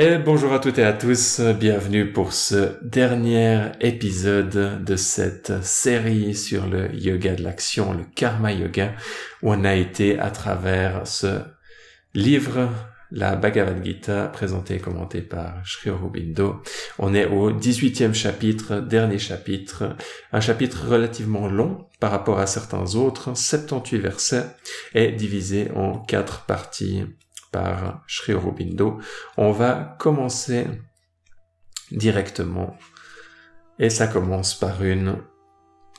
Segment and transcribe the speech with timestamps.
[0.00, 6.36] Et bonjour à toutes et à tous, bienvenue pour ce dernier épisode de cette série
[6.36, 8.94] sur le yoga de l'action, le karma yoga,
[9.42, 11.40] où on a été à travers ce
[12.14, 12.68] livre,
[13.10, 16.62] la Bhagavad Gita, présenté et commenté par Sri Aurobindo.
[17.00, 19.96] On est au 18e chapitre, dernier chapitre,
[20.30, 24.46] un chapitre relativement long par rapport à certains autres, 78 versets,
[24.94, 27.02] et divisé en quatre parties
[27.50, 28.98] par Sri Aurobindo.
[29.36, 30.66] On va commencer
[31.90, 32.76] directement
[33.78, 35.18] et ça commence par une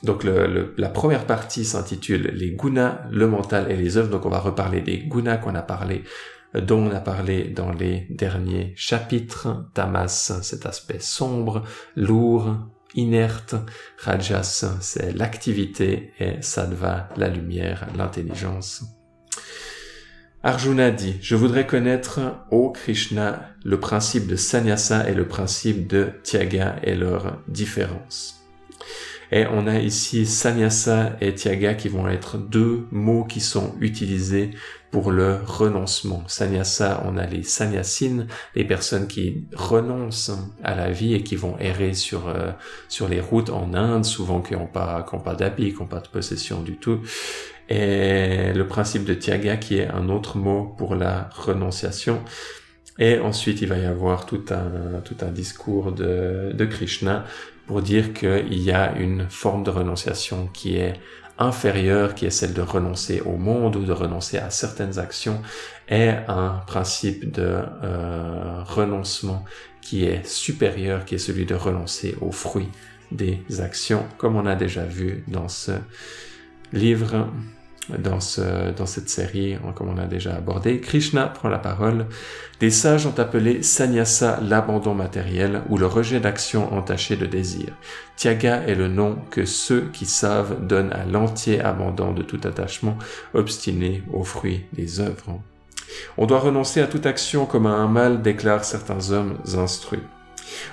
[0.02, 4.08] donc la première partie s'intitule les gunas, le mental et les œuvres.
[4.08, 6.04] Donc on va reparler des gunas qu'on a parlé,
[6.54, 9.66] dont on a parlé dans les derniers chapitres.
[9.74, 11.64] Tamas, cet aspect sombre,
[11.96, 12.56] lourd,
[12.94, 13.56] inerte.
[13.98, 18.99] Rajas, c'est l'activité et Sattva, la lumière, l'intelligence.
[20.42, 26.12] Arjuna dit, je voudrais connaître, ô Krishna, le principe de sannyasa et le principe de
[26.22, 28.39] tyaga et leur différence.
[29.32, 34.50] Et on a ici sannyasa et tyaga qui vont être deux mots qui sont utilisés
[34.90, 36.24] pour le renoncement.
[36.26, 40.32] Sannyasa, on a les sannyasines, les personnes qui renoncent
[40.64, 42.50] à la vie et qui vont errer sur euh,
[42.88, 46.00] sur les routes en Inde, souvent qui n'ont pas qui pas d'habits, qui n'ont pas
[46.00, 47.00] de possession du tout
[47.70, 52.20] et le principe de Tyaga qui est un autre mot pour la renonciation.
[52.98, 57.24] Et ensuite, il va y avoir tout un, tout un discours de, de Krishna
[57.70, 60.94] pour dire qu'il y a une forme de renonciation qui est
[61.38, 65.40] inférieure, qui est celle de renoncer au monde ou de renoncer à certaines actions,
[65.88, 69.44] et un principe de euh, renoncement
[69.80, 72.72] qui est supérieur, qui est celui de renoncer aux fruits
[73.12, 75.70] des actions, comme on a déjà vu dans ce
[76.72, 77.28] livre
[77.88, 80.80] dans, ce, dans cette série, comme on a déjà abordé.
[80.80, 82.06] Krishna prend la parole.
[82.60, 87.68] Des sages ont appelé sannyasa l'abandon matériel ou le rejet d'action entachée de désir.
[88.16, 92.98] Tyaga est le nom que ceux qui savent donnent à l'entier abandon de tout attachement
[93.34, 95.40] obstiné aux fruits des œuvres.
[96.16, 100.02] On doit renoncer à toute action comme à un mal, déclarent certains hommes instruits.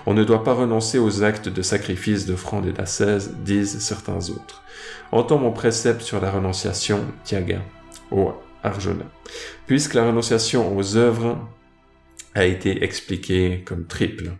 [0.05, 4.63] On ne doit pas renoncer aux actes de sacrifice, d'offrande et d'ascèse, disent certains autres.
[5.11, 7.61] Entends mon précepte sur la renonciation, Tiaga,
[8.11, 9.05] ô Arjuna,
[9.65, 11.37] puisque la renonciation aux œuvres
[12.33, 14.31] a été expliquée comme triple.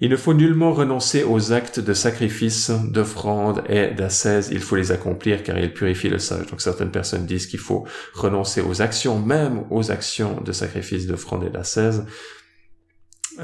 [0.00, 4.48] Il ne faut nullement renoncer aux actes de sacrifice, d'offrande et d'ascèse.
[4.50, 6.46] Il faut les accomplir car ils purifient le sage.
[6.48, 11.44] Donc certaines personnes disent qu'il faut renoncer aux actions, même aux actions de sacrifice, d'offrande
[11.44, 12.04] et d'ascèse.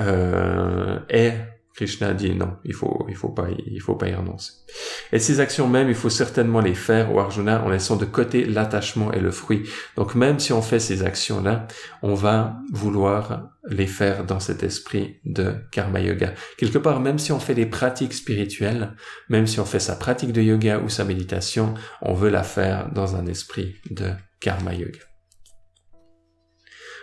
[0.01, 1.31] Euh, et
[1.79, 4.51] Krishna dit non, il faut, il faut pas, il faut pas y renoncer.
[5.13, 8.45] Et ces actions même, il faut certainement les faire au Arjuna en laissant de côté
[8.45, 9.63] l'attachement et le fruit.
[9.95, 11.69] Donc même si on fait ces actions-là,
[12.03, 16.35] on va vouloir les faire dans cet esprit de karma yoga.
[16.57, 18.97] Quelque part, même si on fait des pratiques spirituelles,
[19.29, 22.91] même si on fait sa pratique de yoga ou sa méditation, on veut la faire
[22.91, 24.11] dans un esprit de
[24.41, 25.08] karma yoga.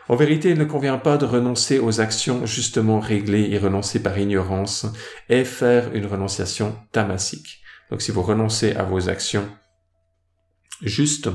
[0.07, 4.17] En vérité, il ne convient pas de renoncer aux actions justement réglées et renoncer par
[4.19, 4.85] ignorance
[5.29, 7.61] et faire une renonciation tamasique.
[7.89, 9.49] Donc si vous renoncez à vos actions
[10.81, 11.29] justes,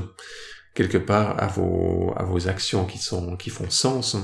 [0.73, 4.15] quelque part à vos, actions qui sont, qui font sens,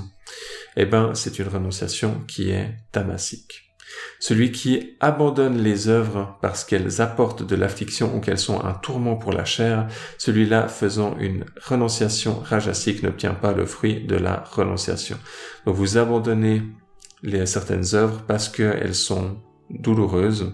[0.77, 3.66] eh ben, c'est une renonciation qui est tamasique.
[4.19, 9.15] Celui qui abandonne les œuvres parce qu'elles apportent de l'affliction ou qu'elles sont un tourment
[9.15, 9.87] pour la chair,
[10.17, 15.17] celui-là faisant une renonciation rajasique n'obtient pas le fruit de la renonciation.
[15.65, 16.63] Donc vous abandonnez
[17.23, 19.37] les, certaines œuvres parce qu'elles sont
[19.69, 20.53] douloureuses,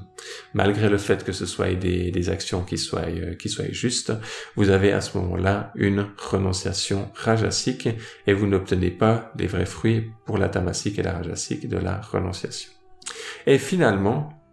[0.53, 4.13] malgré le fait que ce soit des, actions qui soient, euh, qui soient justes,
[4.55, 7.89] vous avez à ce moment-là une renonciation rajasique
[8.25, 12.01] et vous n'obtenez pas les vrais fruits pour la tamasique et la rajasique de la
[12.01, 12.71] renonciation.
[13.45, 14.43] Et finalement,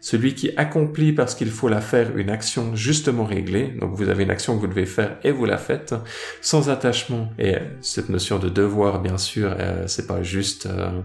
[0.00, 4.22] celui qui accomplit parce qu'il faut la faire une action justement réglée, donc vous avez
[4.22, 5.94] une action que vous devez faire et vous la faites,
[6.40, 7.30] sans attachement.
[7.38, 11.00] Et cette notion de devoir, bien sûr, euh, c'est pas juste euh,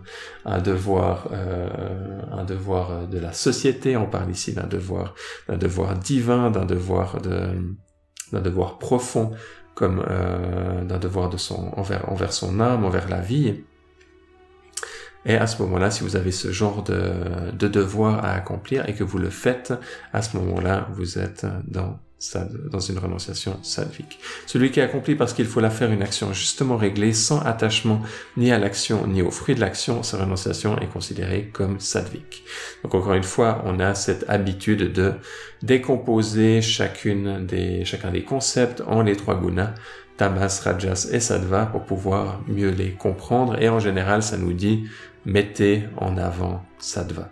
[0.45, 3.97] un devoir, euh, un devoir de la société.
[3.97, 5.15] On parle ici d'un devoir,
[5.47, 7.47] d'un devoir divin, d'un devoir de,
[8.31, 9.31] d'un devoir profond,
[9.73, 10.05] comme
[10.87, 13.63] d'un devoir de son envers envers son âme, envers la vie.
[15.25, 18.93] Et à ce moment-là, si vous avez ce genre de, de devoir à accomplir et
[18.93, 19.73] que vous le faites,
[20.13, 21.99] à ce moment-là, vous êtes dans
[22.69, 24.19] dans une renonciation sadvique.
[24.45, 28.01] Celui qui accomplit parce qu'il faut la faire une action justement réglée, sans attachement
[28.37, 32.43] ni à l'action ni au fruit de l'action, sa renonciation est considérée comme sadvique.
[32.83, 35.13] Donc encore une fois, on a cette habitude de
[35.63, 39.73] décomposer chacune des, chacun des concepts en les trois gunas
[40.17, 43.59] tamas, rajas et sattva pour pouvoir mieux les comprendre.
[43.59, 44.83] Et en général, ça nous dit
[45.25, 47.29] mettez en avant sattva.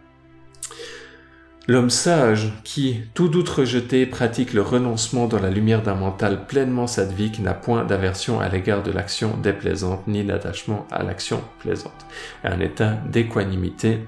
[1.68, 6.88] L'homme sage qui, tout doute rejeté, pratique le renoncement dans la lumière d'un mental pleinement
[6.88, 12.08] sattvique n'a point d'aversion à l'égard de l'action déplaisante ni d'attachement à l'action plaisante.
[12.44, 14.00] Un état d'équanimité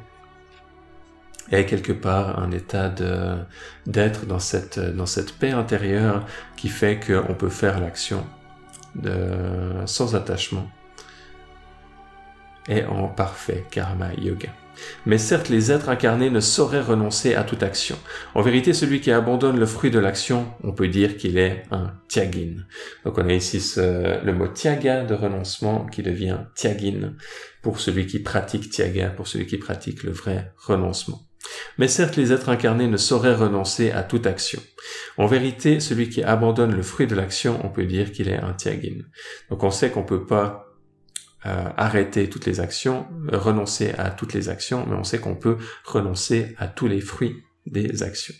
[1.52, 2.92] est quelque part un état
[3.86, 6.26] d'être dans cette, dans cette paix intérieure
[6.58, 8.26] qui fait qu'on peut faire l'action
[9.86, 10.68] sans attachement
[12.68, 14.50] et en parfait karma yoga.
[15.06, 17.98] Mais certes, les êtres incarnés ne sauraient renoncer à toute action.
[18.34, 21.94] En vérité, celui qui abandonne le fruit de l'action, on peut dire qu'il est un
[22.08, 22.56] tiagin.
[23.06, 27.14] Donc on a ici le mot tiaga de renoncement qui devient tiagin
[27.62, 31.28] pour celui qui pratique tiaga, pour celui qui pratique le vrai renoncement.
[31.78, 34.62] Mais certes, les êtres incarnés ne sauraient renoncer à toute action.
[35.18, 38.54] En vérité, celui qui abandonne le fruit de l'action, on peut dire qu'il est un
[38.54, 39.02] tiagin.
[39.50, 40.71] Donc on sait qu'on peut pas
[41.46, 45.58] euh, arrêter toutes les actions, renoncer à toutes les actions, mais on sait qu'on peut
[45.86, 48.36] renoncer à tous les fruits des actions.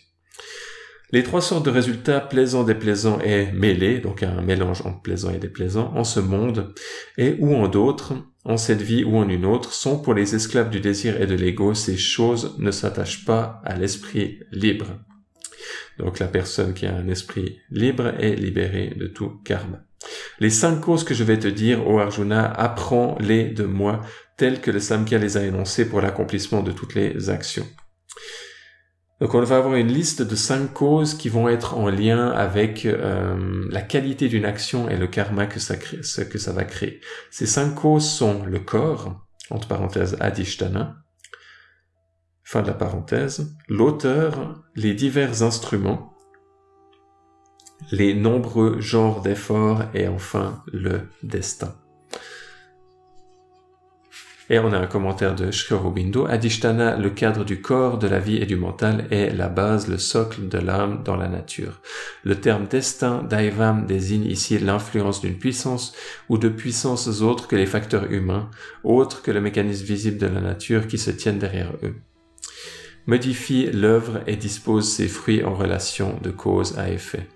[1.12, 5.38] Les trois sortes de résultats plaisants, déplaisants et mêlés, donc un mélange entre plaisant et
[5.38, 6.72] déplaisant, en ce monde
[7.18, 8.14] et ou en d'autres,
[8.44, 11.34] en cette vie ou en une autre, sont pour les esclaves du désir et de
[11.34, 14.86] l'ego, ces choses ne s'attachent pas à l'esprit libre.
[15.98, 19.84] Donc la personne qui a un esprit libre est libérée de tout karma.
[20.38, 24.00] Les cinq causes que je vais te dire, ô Arjuna, apprends-les de moi,
[24.36, 27.66] telles que le Samkhya les a énoncées pour l'accomplissement de toutes les actions.
[29.20, 32.84] Donc on va avoir une liste de cinq causes qui vont être en lien avec
[32.84, 37.00] euh, la qualité d'une action et le karma que ça, que ça va créer.
[37.30, 40.96] Ces cinq causes sont le corps, entre parenthèses Adhishtana,
[42.42, 46.11] fin de la parenthèse, l'auteur, les divers instruments,
[47.90, 51.74] les nombreux genres d'efforts et enfin le destin.
[54.50, 56.26] Et on a un commentaire de Sri Aurobindo.
[56.26, 59.96] Adhishtana, le cadre du corps, de la vie et du mental, est la base, le
[59.96, 61.80] socle de l'âme dans la nature.
[62.22, 65.94] Le terme destin, daivam, désigne ici l'influence d'une puissance
[66.28, 68.50] ou de puissances autres que les facteurs humains,
[68.84, 71.94] autres que le mécanisme visible de la nature qui se tiennent derrière eux.
[73.06, 77.26] Modifie l'œuvre et dispose ses fruits en relation de cause à effet.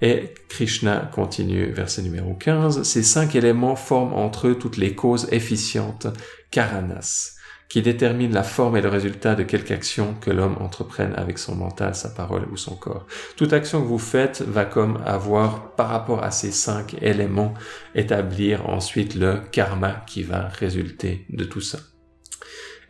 [0.00, 5.26] Et Krishna continue, verset numéro 15, ces cinq éléments forment entre eux toutes les causes
[5.32, 6.06] efficientes,
[6.50, 7.34] karanas,
[7.68, 11.56] qui déterminent la forme et le résultat de quelque action que l'homme entreprenne avec son
[11.56, 13.06] mental, sa parole ou son corps.
[13.36, 17.54] Toute action que vous faites va comme avoir, par rapport à ces cinq éléments,
[17.94, 21.78] établir ensuite le karma qui va résulter de tout ça.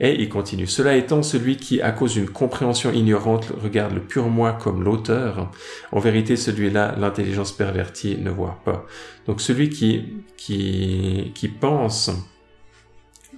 [0.00, 0.66] Et il continue.
[0.66, 5.50] Cela étant, celui qui, à cause d'une compréhension ignorante, regarde le pur moi comme l'auteur,
[5.90, 8.86] en vérité, celui-là, l'intelligence pervertie ne voit pas.
[9.26, 12.10] Donc celui qui, qui, qui pense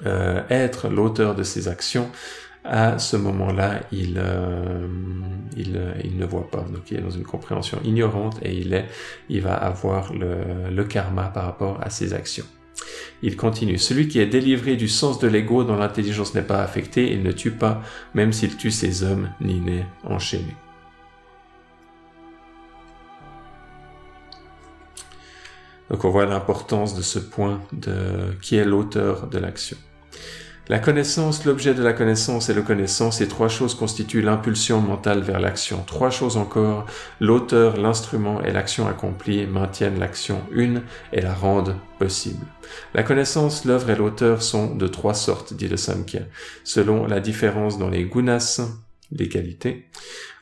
[0.04, 2.10] euh, être l'auteur de ses actions,
[2.62, 4.86] à ce moment-là, il, euh,
[5.56, 6.60] il, il, ne voit pas.
[6.60, 8.86] Donc il est dans une compréhension ignorante et il, est,
[9.30, 12.44] il va avoir le, le karma par rapport à ses actions.
[13.22, 13.78] Il continue.
[13.78, 17.32] Celui qui est délivré du sens de l'ego dont l'intelligence n'est pas affectée, il ne
[17.32, 17.82] tue pas,
[18.14, 20.56] même s'il tue ses hommes, ni n'est enchaîné.
[25.90, 29.76] Donc on voit l'importance de ce point de qui est l'auteur de l'action.
[30.70, 35.18] La connaissance, l'objet de la connaissance et le connaissance, ces trois choses constituent l'impulsion mentale
[35.18, 35.82] vers l'action.
[35.84, 36.86] Trois choses encore,
[37.18, 42.46] l'auteur, l'instrument et l'action accomplie maintiennent l'action une et la rendent possible.
[42.94, 46.20] La connaissance, l'œuvre et l'auteur sont de trois sortes, dit le Samkhya,
[46.62, 48.60] selon la différence dans les gunas,
[49.10, 49.88] les qualités,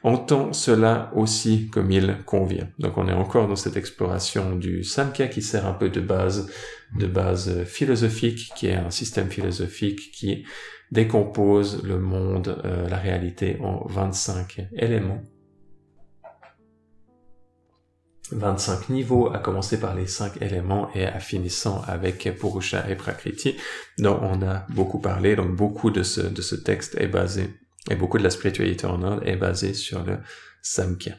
[0.02, 2.68] entend cela aussi comme il convient.
[2.78, 6.50] Donc on est encore dans cette exploration du Samkhya qui sert un peu de base,
[6.96, 10.44] de base philosophique, qui est un système philosophique qui
[10.90, 15.22] décompose le monde, euh, la réalité en 25 éléments.
[18.30, 23.56] 25 niveaux, à commencer par les 5 éléments et à finissant avec Purusha et Prakriti,
[23.98, 27.48] dont on a beaucoup parlé, donc beaucoup de ce, de ce texte est basé
[27.90, 30.18] et beaucoup de la spiritualité en Inde est basée sur le
[30.62, 31.16] Samkhya.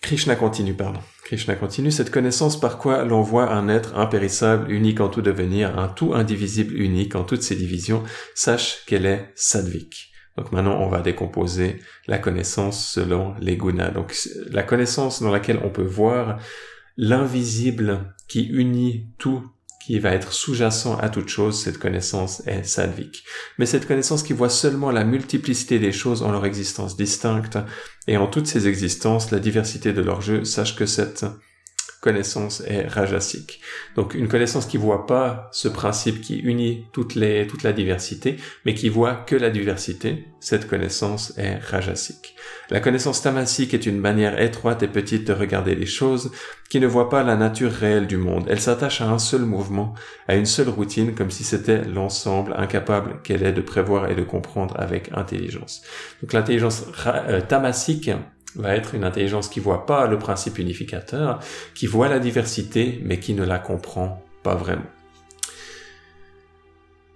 [0.00, 1.00] Krishna continue, pardon.
[1.24, 5.78] Krishna continue, cette connaissance par quoi l'on voit un être impérissable, unique en tout devenir,
[5.78, 8.02] un tout indivisible unique en toutes ses divisions,
[8.34, 10.10] sache qu'elle est sadvik.
[10.36, 13.90] Donc maintenant, on va décomposer la connaissance selon les gunas.
[13.90, 14.14] Donc
[14.50, 16.38] la connaissance dans laquelle on peut voir
[16.96, 19.42] l'invisible qui unit tout
[19.88, 23.24] qui va être sous-jacent à toute chose, cette connaissance est sadvik.
[23.56, 27.56] Mais cette connaissance qui voit seulement la multiplicité des choses en leur existence distincte
[28.06, 31.24] et en toutes ces existences, la diversité de leur jeu, sache que cette
[32.00, 33.60] connaissance est rajasique.
[33.96, 38.36] Donc une connaissance qui voit pas ce principe qui unit toutes les, toute la diversité,
[38.64, 42.36] mais qui voit que la diversité, cette connaissance est rajasique.
[42.70, 46.30] La connaissance tamasique est une manière étroite et petite de regarder les choses,
[46.68, 48.44] qui ne voit pas la nature réelle du monde.
[48.48, 49.94] Elle s'attache à un seul mouvement,
[50.28, 54.22] à une seule routine, comme si c'était l'ensemble incapable qu'elle est de prévoir et de
[54.22, 55.82] comprendre avec intelligence.
[56.22, 58.10] Donc l'intelligence euh, tamasique
[58.58, 61.40] va être une intelligence qui voit pas le principe unificateur,
[61.74, 64.82] qui voit la diversité, mais qui ne la comprend pas vraiment.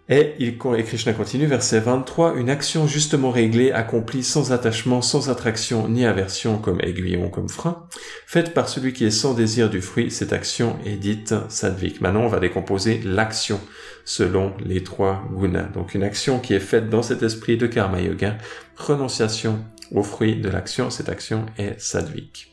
[0.08, 5.30] Et, il, et Krishna continue, verset 23, une action justement réglée, accomplie sans attachement, sans
[5.30, 7.86] attraction ni aversion comme aiguillon, comme frein,
[8.26, 12.00] faite par celui qui est sans désir du fruit, cette action est dite sadvik.
[12.00, 13.60] Maintenant, on va décomposer l'action
[14.04, 15.68] selon les trois gunas.
[15.72, 18.36] Donc une action qui est faite dans cet esprit de karma yoga,
[18.76, 22.52] renonciation, au fruit de l'action, cette action est sadvik.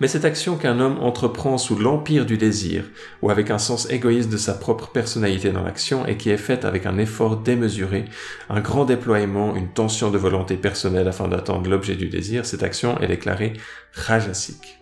[0.00, 2.84] Mais cette action qu'un homme entreprend sous l'empire du désir,
[3.20, 6.64] ou avec un sens égoïste de sa propre personnalité dans l'action, et qui est faite
[6.64, 8.06] avec un effort démesuré,
[8.48, 12.98] un grand déploiement, une tension de volonté personnelle afin d'atteindre l'objet du désir, cette action
[13.00, 13.52] est déclarée
[13.92, 14.79] rajasique.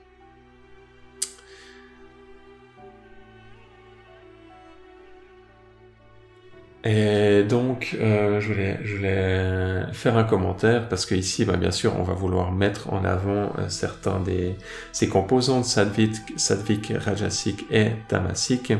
[6.91, 12.03] Et donc, euh, je, voulais, faire un commentaire parce que ici, bah, bien sûr, on
[12.03, 14.57] va vouloir mettre en avant euh, certains des
[14.93, 18.73] ces composants de Sadvik, Sadvik, Rajasik et Tamasik.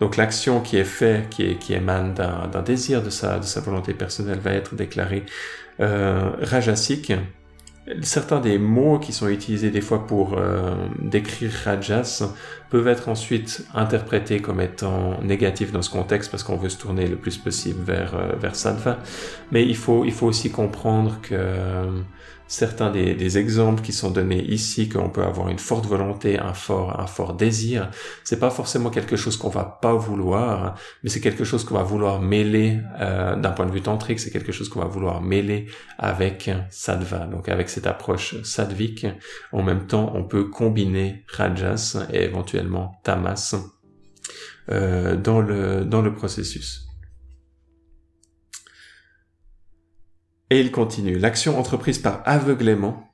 [0.00, 4.74] Donc, l'action qui est faite, qui, émane d'un désir de sa, volonté personnelle, va être
[4.74, 5.24] déclarée
[5.80, 7.14] euh, Rajasik
[8.02, 12.24] certains des mots qui sont utilisés des fois pour euh, décrire Rajas
[12.68, 17.06] peuvent être ensuite interprétés comme étant négatifs dans ce contexte parce qu'on veut se tourner
[17.06, 18.98] le plus possible vers, euh, vers Sattva.
[19.52, 21.36] Mais il faut, il faut aussi comprendre que
[22.48, 27.00] certains des, exemples qui sont donnés ici, qu'on peut avoir une forte volonté, un fort,
[27.00, 27.90] un fort désir,
[28.24, 31.82] c'est pas forcément quelque chose qu'on va pas vouloir, mais c'est quelque chose qu'on va
[31.82, 35.66] vouloir mêler euh, d'un point de vue tantrique, c'est quelque chose qu'on va vouloir mêler
[35.98, 39.06] avec sattva, donc avec cette approche sattvique.
[39.52, 43.56] En même temps, on peut combiner rajas et éventuellement tamas
[44.70, 46.85] euh, dans le dans le processus.
[50.50, 51.18] Et il continue.
[51.18, 53.12] L'action entreprise par aveuglément,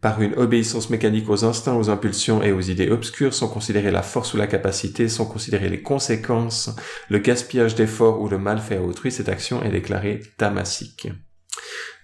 [0.00, 4.02] par une obéissance mécanique aux instincts, aux impulsions et aux idées obscures, sans considérer la
[4.02, 6.70] force ou la capacité, sans considérer les conséquences,
[7.08, 11.08] le gaspillage d'efforts ou le mal fait à autrui, cette action est déclarée tamasique.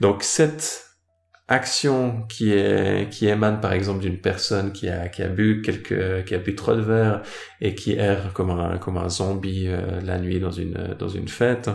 [0.00, 0.91] Donc cette
[1.48, 6.24] action qui est qui émane par exemple d'une personne qui a qui a bu quelques
[6.24, 7.22] qui a bu trop de verre
[7.60, 11.28] et qui erre comme un comme un zombie euh, la nuit dans une dans une
[11.28, 11.68] fête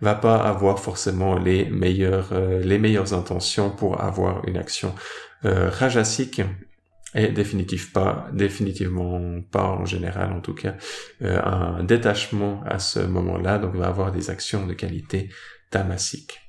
[0.00, 4.94] va pas avoir forcément les meilleures euh, les meilleures intentions pour avoir une action
[5.44, 6.42] euh, rajasique
[7.14, 10.74] et définitivement pas définitivement pas en général en tout cas
[11.22, 13.58] euh, un détachement à ce moment-là.
[13.58, 15.30] Donc va avoir des actions de qualité
[15.70, 16.45] tamasique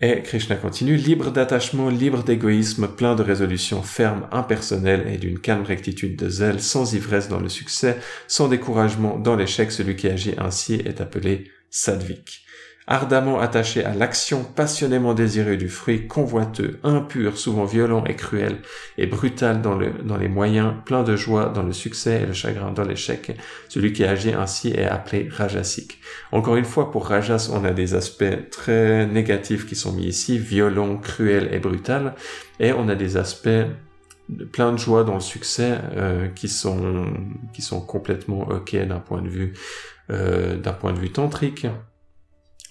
[0.00, 5.64] et Krishna continue, libre d'attachement, libre d'égoïsme, plein de résolution ferme, impersonnelle et d'une calme
[5.64, 10.34] rectitude de zèle, sans ivresse dans le succès, sans découragement dans l'échec, celui qui agit
[10.38, 12.44] ainsi est appelé sadvik
[12.90, 18.58] ardemment attaché à l'action, passionnément désireux du fruit, convoiteux, impur, souvent violent et cruel,
[18.98, 22.72] et brutal dans, le, les moyens, plein de joie dans le succès et le chagrin
[22.72, 23.36] dans l'échec.
[23.68, 26.00] Celui qui agit ainsi est appelé rajasique.
[26.32, 30.38] Encore une fois, pour rajas, on a des aspects très négatifs qui sont mis ici,
[30.38, 32.14] violent, cruel et brutal,
[32.58, 33.48] et on a des aspects
[34.52, 37.06] plein de joie dans le succès euh, qui sont
[37.86, 39.54] complètement ok d'un point de vue
[40.10, 41.66] euh, d'un point de vue tantrique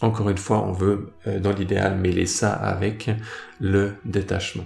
[0.01, 3.09] encore une fois, on veut, euh, dans l'idéal, mêler ça avec
[3.59, 4.65] le détachement.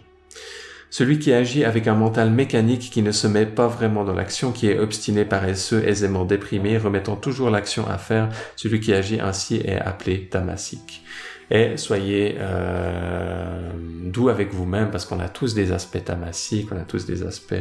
[0.90, 4.52] Celui qui agit avec un mental mécanique qui ne se met pas vraiment dans l'action,
[4.52, 9.56] qui est obstiné, paresseux, aisément déprimé, remettant toujours l'action à faire, celui qui agit ainsi
[9.56, 11.04] est appelé tamasique.
[11.50, 13.72] Et soyez euh,
[14.04, 17.56] doux avec vous-même parce qu'on a tous des aspects tamasiques, on a tous des aspects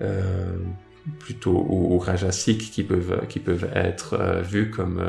[0.00, 0.56] euh,
[1.18, 5.02] plutôt ou, rajasiques qui peuvent qui peuvent être vus comme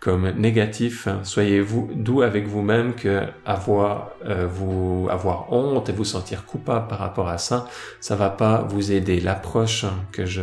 [0.00, 1.08] comme négatif.
[1.22, 6.98] Soyez-vous doux avec vous-même que avoir euh, vous avoir honte et vous sentir coupable par
[6.98, 7.66] rapport à ça,
[8.00, 9.20] ça va pas vous aider.
[9.20, 10.42] L'approche que je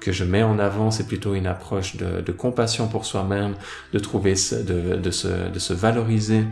[0.00, 3.54] que je mets en avant, c'est plutôt une approche de, de compassion pour soi-même,
[3.92, 6.44] de trouver de, de se de se valoriser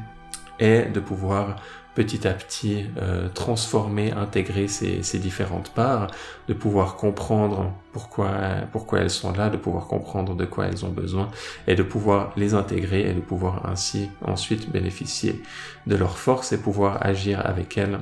[0.61, 1.57] et de pouvoir
[1.95, 6.09] petit à petit euh, transformer, intégrer ces, différentes parts,
[6.49, 8.31] de pouvoir comprendre pourquoi,
[8.73, 11.31] pourquoi elles sont là, de pouvoir comprendre de quoi elles ont besoin
[11.67, 15.41] et de pouvoir les intégrer et de pouvoir ainsi ensuite bénéficier
[15.87, 18.01] de leur force et pouvoir agir avec elles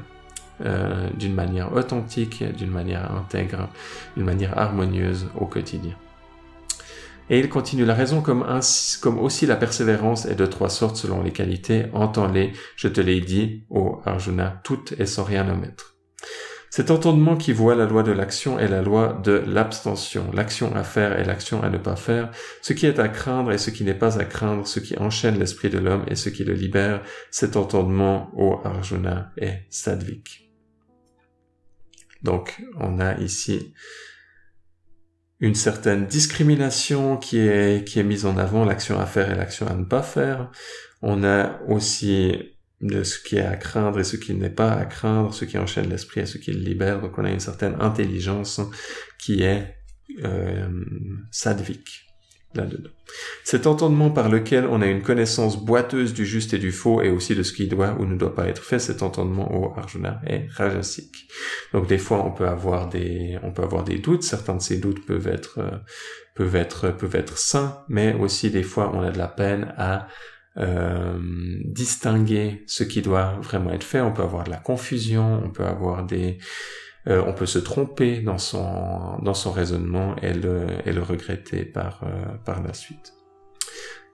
[0.64, 3.68] euh, d'une manière authentique, d'une manière intègre,
[4.16, 5.94] d'une manière harmonieuse au quotidien.
[7.30, 8.44] Et il continue, la raison comme,
[9.00, 13.20] comme aussi la persévérance est de trois sortes selon les qualités, entends-les, je te l'ai
[13.20, 15.96] dit, ô Arjuna, toutes et sans rien omettre.
[16.74, 20.84] Cet entendement qui voit la loi de l'action est la loi de l'abstention, l'action à
[20.84, 22.30] faire et l'action à ne pas faire,
[22.62, 25.38] ce qui est à craindre et ce qui n'est pas à craindre, ce qui enchaîne
[25.38, 30.50] l'esprit de l'homme et ce qui le libère, cet entendement, ô Arjuna, est sadvik.
[32.22, 33.74] Donc, on a ici
[35.42, 39.66] une certaine discrimination qui est, qui est mise en avant, l'action à faire et l'action
[39.66, 40.52] à ne pas faire.
[41.02, 42.32] On a aussi
[42.80, 45.58] de ce qui est à craindre et ce qui n'est pas à craindre, ce qui
[45.58, 47.00] enchaîne l'esprit et ce qui le libère.
[47.00, 48.60] Donc on a une certaine intelligence
[49.18, 49.74] qui est
[50.24, 50.68] euh,
[51.32, 52.11] sadvique
[53.44, 57.10] Cet entendement par lequel on a une connaissance boiteuse du juste et du faux et
[57.10, 60.20] aussi de ce qui doit ou ne doit pas être fait, cet entendement au Arjuna
[60.26, 61.28] est rajasique.
[61.72, 64.78] Donc des fois on peut avoir des on peut avoir des doutes, certains de ces
[64.78, 65.78] doutes peuvent être euh,
[66.34, 70.08] peuvent être peuvent être sains, mais aussi des fois on a de la peine à
[70.58, 71.18] euh,
[71.64, 75.64] distinguer ce qui doit vraiment être fait, on peut avoir de la confusion, on peut
[75.64, 76.38] avoir des
[77.08, 81.64] euh, on peut se tromper dans son dans son raisonnement et le et le regretter
[81.64, 83.14] par euh, par la suite.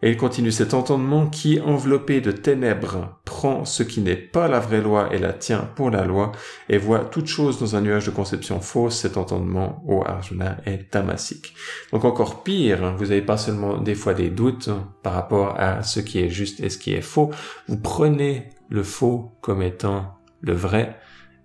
[0.01, 4.61] Et il continue cet entendement qui, enveloppé de ténèbres, prend ce qui n'est pas la
[4.61, 6.31] vraie loi et la tient pour la loi,
[6.69, 10.89] et voit toute chose dans un nuage de conception fausse, cet entendement, au Arjuna, est
[10.91, 11.53] tamasique.
[11.93, 14.71] Donc encore pire, vous n'avez pas seulement des fois des doutes
[15.03, 17.31] par rapport à ce qui est juste et ce qui est faux,
[17.67, 20.97] vous prenez le faux comme étant le vrai,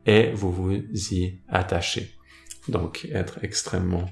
[0.06, 0.74] et vous vous
[1.12, 2.12] y attachez.
[2.68, 4.06] Donc être extrêmement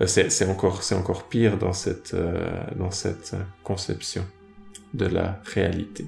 [0.00, 4.24] euh, c'est encore encore pire dans cette euh, dans cette conception
[4.94, 6.06] de la réalité.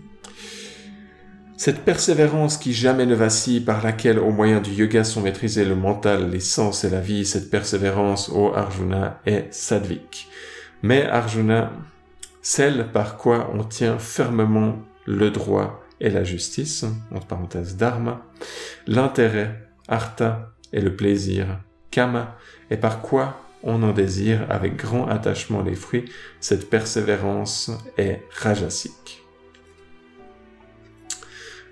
[1.56, 5.74] Cette persévérance qui jamais ne vacille, par laquelle au moyen du yoga sont maîtrisés le
[5.74, 10.28] mental, les sens et la vie, cette persévérance, ô Arjuna, est sadvik.
[10.82, 11.70] Mais Arjuna,
[12.40, 16.84] celle par quoi on tient fermement le droit et la justice,
[17.14, 18.22] entre parenthèses dharma,
[18.86, 21.60] l'intérêt, artha, et le plaisir,
[21.90, 22.36] kama,
[22.70, 26.06] et par quoi on en désire avec grand attachement les fruits,
[26.40, 29.22] cette persévérance est rajasique.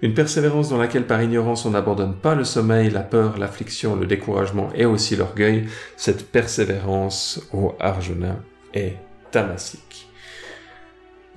[0.00, 4.06] Une persévérance dans laquelle par ignorance on n'abandonne pas le sommeil, la peur, l'affliction, le
[4.06, 8.36] découragement et aussi l'orgueil, cette persévérance, au Arjuna,
[8.74, 8.96] est
[9.32, 10.07] tamasique.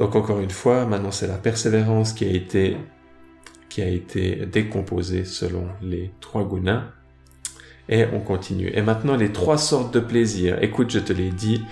[0.02, 6.44] Donc encore une fois, maintenant c'est la persévérance qui a été décomposée selon les trois
[6.44, 6.86] gunas.
[7.88, 8.72] Et on continue.
[8.74, 10.58] Et maintenant les trois sortes de plaisir.
[10.64, 11.64] Écoute, je te l'ai dit,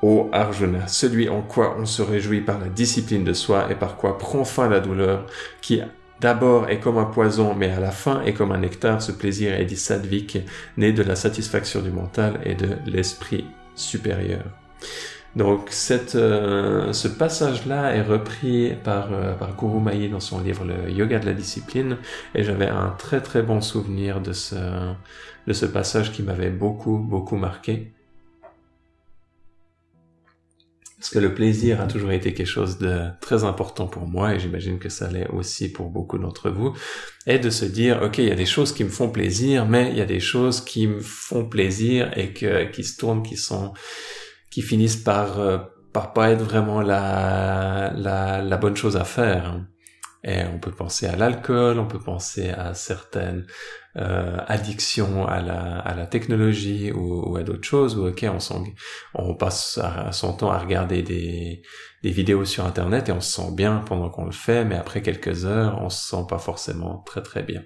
[0.00, 3.96] ô Arjuna, celui en quoi on se réjouit par la discipline de soi et par
[3.96, 5.26] quoi prend fin la douleur,
[5.60, 5.80] qui
[6.20, 9.54] d'abord est comme un poison, mais à la fin est comme un nectar, ce plaisir
[9.54, 9.84] est dit
[10.76, 14.44] né de la satisfaction du mental et de l'esprit supérieur.
[15.34, 20.90] Donc cette, euh, ce passage-là est repris par, euh, par Guru dans son livre Le
[20.90, 21.96] Yoga de la discipline
[22.34, 27.92] et j'avais un très très bon souvenir de ce, passage qui m'avait beaucoup beaucoup marqué.
[30.98, 34.38] Parce que le plaisir a toujours été quelque chose de très important pour moi et
[34.38, 36.74] j'imagine que ça l'est aussi pour beaucoup d'entre vous.
[37.26, 39.90] Et de se dire, ok, il y a des choses qui me font plaisir, mais
[39.90, 43.72] il y a des choses qui me font plaisir et qui se tournent, qui sont,
[44.52, 45.58] qui finissent par euh,
[45.92, 49.60] par pas être vraiment la, la, la bonne chose à faire.
[50.24, 53.44] Et on peut penser à l'alcool, on peut penser à certaines
[53.96, 58.64] euh, addictions à la, à la technologie ou, à d'autres choses, ou ok, on,
[59.14, 59.80] on passe
[60.12, 61.62] son temps à regarder des,
[62.02, 65.02] des vidéos sur Internet et on se sent bien pendant qu'on le fait, mais après
[65.02, 67.62] quelques heures, on se sent pas forcément très très bien.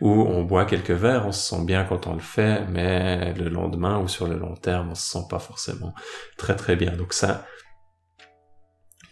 [0.00, 3.48] Ou on boit quelques verres, on se sent bien quand on le fait, mais le
[3.48, 5.94] lendemain ou sur le long terme, on se sent pas forcément
[6.36, 6.92] très très bien.
[6.92, 7.44] Donc ça,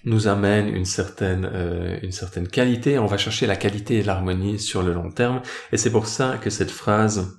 [0.05, 2.99] nous amène une certaine euh, une certaine qualité.
[2.99, 6.39] On va chercher la qualité et l'harmonie sur le long terme, et c'est pour ça
[6.39, 7.39] que cette phrase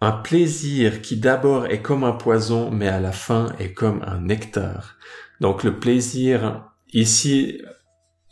[0.00, 4.20] un plaisir qui d'abord est comme un poison, mais à la fin est comme un
[4.20, 4.96] nectar.
[5.40, 7.60] Donc le plaisir ici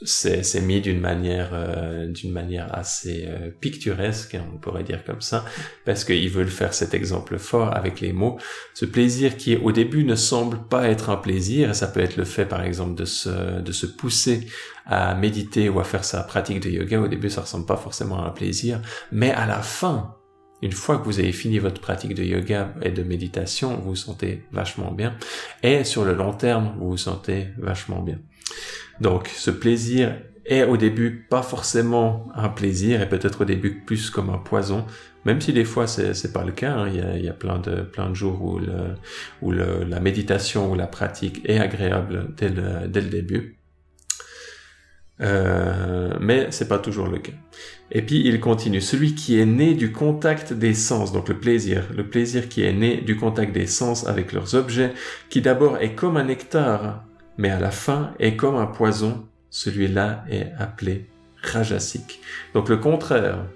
[0.07, 5.21] c'est mis d'une manière euh, d'une manière assez euh, picturesque, hein, on pourrait dire comme
[5.21, 5.45] ça,
[5.85, 8.39] parce qu'ils veulent faire cet exemple fort avec les mots.
[8.75, 12.17] Ce plaisir qui au début ne semble pas être un plaisir, et ça peut être
[12.17, 14.47] le fait par exemple de se de se pousser
[14.87, 17.01] à méditer ou à faire sa pratique de yoga.
[17.01, 20.17] Au début, ça ressemble pas forcément à un plaisir, mais à la fin,
[20.65, 23.97] une fois que vous avez fini votre pratique de yoga et de méditation, vous vous
[23.97, 25.15] sentez vachement bien.
[25.63, 28.19] Et sur le long terme, vous vous sentez vachement bien.
[28.99, 34.09] Donc ce plaisir est au début pas forcément un plaisir et peut-être au début plus
[34.09, 34.87] comme un poison,
[35.27, 36.73] même si des fois c'est c'est pas le cas.
[36.73, 36.89] Hein.
[36.89, 38.43] Il, y a, plein de plein de jours
[39.43, 43.59] où la méditation ou la pratique est agréable dès le, dès le début.
[45.21, 47.33] Euh, mais c'est pas toujours le cas.
[47.97, 51.85] Et puis il continue, celui qui est né du contact des sens, donc le plaisir,
[51.97, 54.93] le plaisir qui est né du contact des sens avec leurs objets,
[55.31, 57.05] qui d'abord est comme un nectar
[57.37, 61.09] mais à la fin est comme un poison, celui-là est appelé
[61.43, 62.21] rajasique.
[62.55, 63.47] Donc le contraire,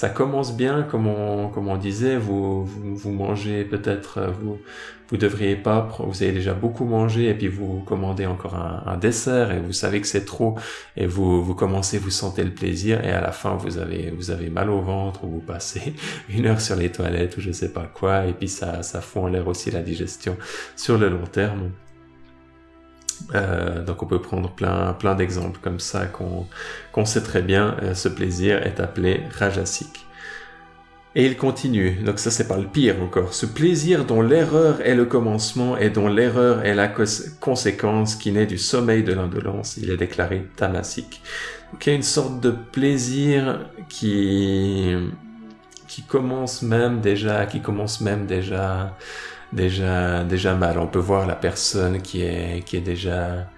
[0.00, 4.58] ça commence bien, comme on, disait, vous, vous, mangez peut-être, vous,
[5.10, 9.52] vous devriez pas, vous avez déjà beaucoup mangé et puis vous commandez encore un, dessert
[9.52, 10.56] et vous savez que c'est trop
[10.96, 14.70] et vous, vous commencez, vous sentez le plaisir et à la fin vous avez, mal
[14.70, 15.92] au ventre ou vous passez
[16.30, 19.26] une heure sur les toilettes ou je sais pas quoi et puis ça, ça en
[19.26, 20.34] l'air aussi la digestion
[20.76, 21.72] sur le long terme.
[23.34, 27.76] Euh, donc on peut prendre plein, plein d'exemples comme ça qu'on sait très bien.
[27.82, 30.06] Euh, ce plaisir est appelé rajasique.
[31.16, 34.94] Et il continue, donc ça c'est pas le pire encore, ce plaisir dont l'erreur est
[34.94, 39.90] le commencement et dont l'erreur est la conséquence qui naît du sommeil de l'indolence, il
[39.90, 41.20] est déclaré tamasique.
[41.72, 44.94] Donc il y a une sorte de plaisir qui,
[45.88, 48.96] qui commence même déjà, qui commence même déjà
[49.52, 50.78] déjà déjà mal.
[50.78, 53.50] On peut voir la personne qui est qui est déjà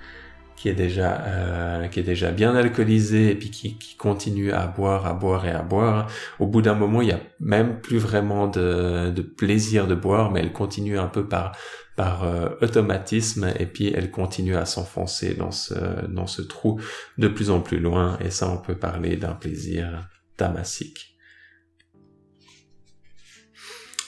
[0.57, 4.68] qui est déjà euh, qui est déjà bien alcoolisée et puis qui, qui, continue à
[4.68, 6.09] boire à boire et à boire.
[6.38, 10.31] Au bout d'un moment il y a même plus vraiment de, de plaisir de boire
[10.31, 11.57] mais elle continue un peu par
[11.96, 15.74] par euh, automatisme et puis elle continue à s'enfoncer dans ce
[16.09, 16.81] dans ce trou
[17.18, 18.16] de plus en plus loin.
[18.24, 21.12] Et ça on peut parler d'un plaisir tamasique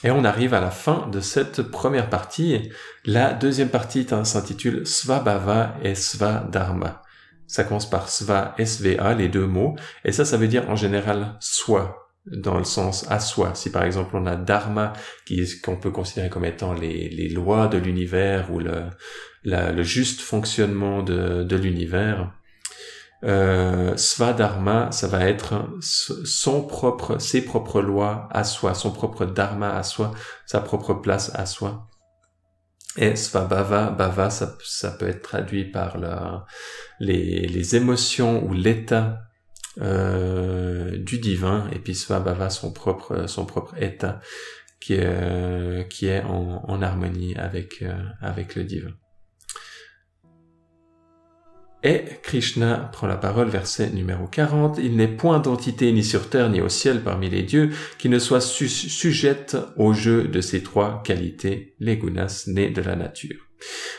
[0.05, 2.69] et on arrive à la fin de cette première partie.
[3.05, 7.01] La deuxième partie s'intitule Svabhava et Svadharma.
[7.47, 9.75] Ça commence par Sva, SVA, les deux mots.
[10.03, 13.55] Et ça, ça veut dire en général soi, dans le sens à soi.
[13.55, 14.93] Si par exemple on a Dharma,
[15.63, 22.31] qu'on peut considérer comme étant les, lois de l'univers ou le, juste fonctionnement de l'univers,
[23.23, 29.75] euh, Svadharma, ça va être son propre, ses propres lois à soi, son propre dharma
[29.75, 30.13] à soi,
[30.45, 31.87] sa propre place à soi.
[32.97, 36.45] Et Svabhava, bhava, ça, ça peut être traduit par la,
[36.99, 39.19] les, les émotions ou l'état
[39.81, 44.21] euh, du divin, et puis Svabhava, son propre, son propre état
[44.79, 48.93] qui est, qui est en, en harmonie avec, euh, avec le divin.
[51.87, 56.49] Et Krishna prend la parole, verset numéro 40, Il n'est point d'entité ni sur terre
[56.49, 57.69] ni au ciel parmi les dieux
[57.99, 62.95] qui ne soit sujette au jeu de ces trois qualités, les gunas nées de la
[62.95, 63.44] nature.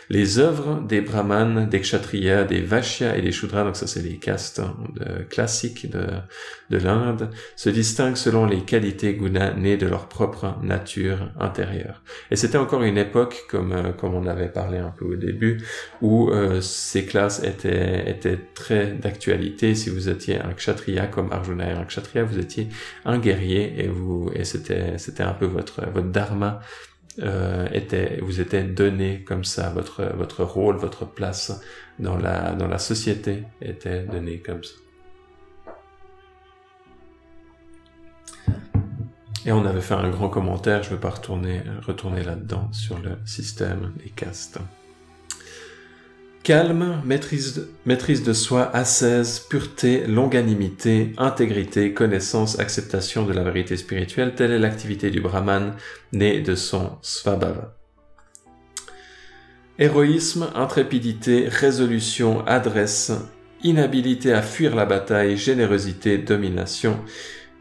[0.09, 4.19] Les œuvres des brahmanes, des kshatriyas, des vaishyas et des shudras, donc ça c'est les
[4.19, 4.61] castes
[4.95, 6.07] de, classiques de,
[6.71, 12.03] de l'Inde, se distinguent selon les qualités guna nées de leur propre nature intérieure.
[12.31, 15.61] Et c'était encore une époque, comme, euh, comme on avait parlé un peu au début,
[16.03, 19.75] où euh, ces classes étaient, étaient très d'actualité.
[19.75, 22.69] Si vous étiez un kshatriya comme Arjuna et un kshatriya, vous étiez
[23.05, 26.61] un guerrier et vous et c'était c'était un peu votre votre dharma
[27.21, 31.61] euh, était, vous était donné comme ça, votre, votre rôle, votre place
[31.99, 34.75] dans la, dans la société était donné comme ça.
[39.47, 42.99] Et on avait fait un grand commentaire, je ne vais pas retourner, retourner là-dedans, sur
[42.99, 44.59] le système des castes.
[46.47, 54.53] Calme, maîtrise, de soi, ascèse, pureté, longanimité, intégrité, connaissance, acceptation de la vérité spirituelle, telle
[54.53, 55.75] est l'activité du Brahman,
[56.13, 57.77] né de son Svabhava.
[59.81, 63.11] Héroïsme, intrépidité, résolution, adresse,
[63.65, 67.01] inhabilité à fuir la bataille, générosité, domination,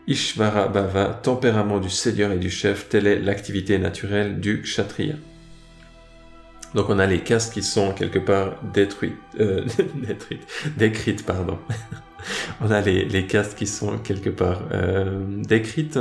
[0.05, 5.15] Ishvara Bhava, tempérament du seigneur et du chef, telle est l'activité naturelle du Kshatriya.
[6.75, 9.65] Donc on a les castes qui sont quelque part détruites, euh,
[10.77, 11.57] décrites, pardon.
[12.61, 15.97] on a les, castes qui sont quelque part euh, décrites,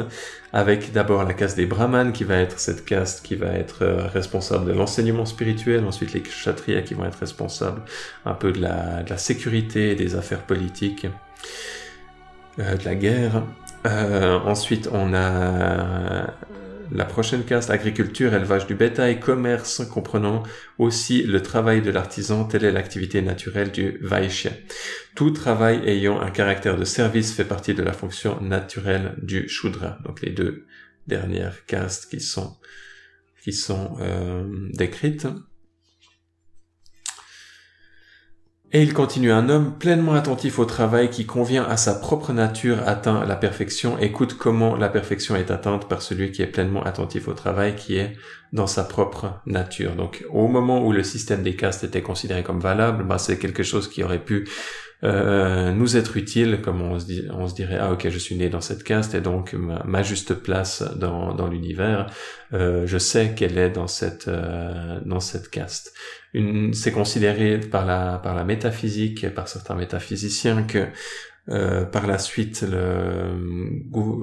[0.52, 4.08] avec d'abord la caste des brahmanes qui va être cette caste qui va être euh,
[4.08, 7.82] responsable de l'enseignement spirituel, ensuite les kshatriyas qui vont être responsables
[8.26, 11.06] un peu de la, sécurité, des affaires politiques,
[12.58, 13.44] de la guerre.
[13.84, 16.34] Ensuite on a
[16.94, 20.44] la prochaine caste, agriculture, élevage du bétail, commerce, comprenant
[20.78, 24.52] aussi le travail de l'artisan, telle est l'activité naturelle du Vaishya.
[25.16, 29.98] Tout travail ayant un caractère de service fait partie de la fonction naturelle du Shudra.
[30.04, 30.66] Donc les deux
[31.08, 32.56] dernières castes qui sont,
[33.42, 35.26] qui sont euh, décrites.
[38.76, 42.78] Et il continue, un homme pleinement attentif au travail qui convient à sa propre nature
[42.88, 43.96] atteint la perfection.
[43.98, 47.98] Écoute comment la perfection est atteinte par celui qui est pleinement attentif au travail qui
[47.98, 48.16] est
[48.52, 49.94] dans sa propre nature.
[49.94, 53.62] Donc au moment où le système des castes était considéré comme valable, bah, c'est quelque
[53.62, 54.48] chose qui aurait pu
[55.04, 58.84] euh, nous être utile, comme on se, dirait ah ok je suis né dans cette
[58.84, 62.06] caste et donc ma, juste place dans, l'univers,
[62.54, 65.92] euh, je sais qu'elle est dans cette euh, dans cette caste.
[66.72, 70.88] C'est considéré par la par la métaphysique par certains métaphysiciens que
[71.50, 73.36] euh, par la suite, le,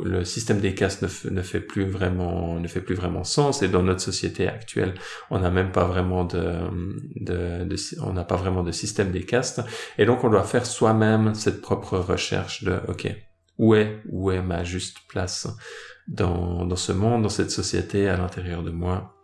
[0.03, 3.67] le système des castes ne, ne, fait plus vraiment ne fait plus vraiment sens et
[3.67, 4.95] dans notre société actuelle,
[5.29, 6.41] on n'a même pas vraiment de,
[7.17, 9.61] de, de on n'a pas vraiment de système des castes
[9.99, 13.15] et donc on doit faire soi-même cette propre recherche de ok
[13.59, 15.47] où est où est ma juste place
[16.07, 19.20] dans dans ce monde, dans cette société, à l'intérieur de moi?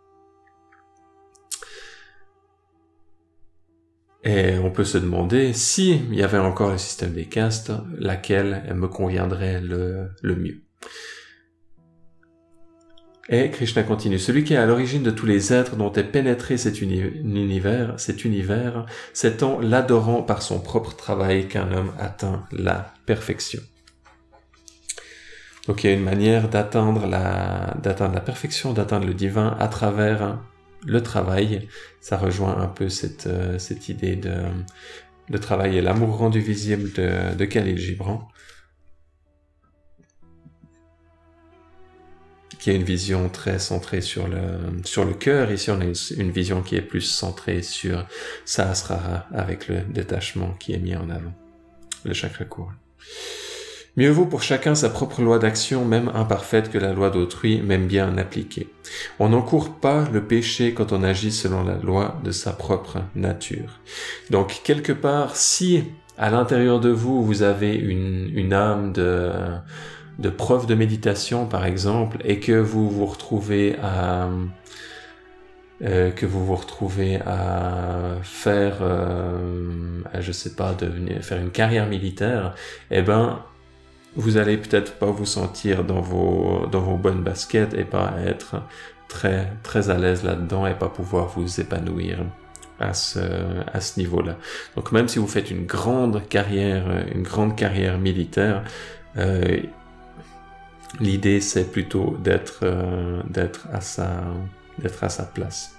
[4.28, 8.62] Et on peut se demander si il y avait encore le système des castes, laquelle
[8.76, 10.64] me conviendrait le, mieux.
[13.30, 16.58] Et Krishna continue, celui qui est à l'origine de tous les êtres dont est pénétré
[16.58, 22.92] cet univers, cet univers, c'est en l'adorant par son propre travail qu'un homme atteint la
[23.06, 23.62] perfection.
[25.66, 30.38] Donc il y a une manière d'atteindre la perfection, d'atteindre le divin à travers
[30.86, 31.68] le travail,
[32.00, 34.44] ça rejoint un peu cette, euh, cette idée de
[35.30, 38.28] le travail et l'amour rendu visible de, de Khalil Gibran,
[42.58, 45.52] qui a une vision très centrée sur le, sur le cœur.
[45.52, 48.06] Ici, on a une, vision qui est plus centrée sur
[48.44, 51.34] Sahasrara avec le détachement qui est mis en avant,
[52.04, 52.72] le chakra court.
[53.98, 57.88] Mieux vaut pour chacun sa propre loi d'action, même imparfaite, que la loi d'autrui, même
[57.88, 58.68] bien appliquée.
[59.18, 63.80] On n'encourt pas le péché quand on agit selon la loi de sa propre nature.
[64.30, 65.82] Donc, quelque part, si
[66.16, 69.32] à l'intérieur de vous, vous avez une, une âme de,
[70.20, 74.28] de preuve de méditation, par exemple, et que vous vous retrouvez à,
[75.82, 81.88] euh, que vous vous retrouvez à faire, euh, je sais pas, devenir, faire une carrière
[81.88, 82.54] militaire,
[82.92, 83.40] eh ben,
[84.18, 88.56] vous allez peut-être pas vous sentir dans vos, dans vos bonnes baskets et pas être
[89.08, 92.18] très, très à l'aise là-dedans et pas pouvoir vous épanouir
[92.80, 93.20] à ce,
[93.72, 94.36] à ce niveau-là.
[94.74, 98.64] Donc même si vous faites une grande carrière, une grande carrière militaire,
[99.18, 99.60] euh,
[100.98, 104.24] l'idée c'est plutôt d'être, euh, d'être à sa,
[104.78, 105.76] d'être à sa place.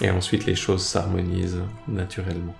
[0.00, 2.54] Et ensuite les choses s'harmonisent naturellement.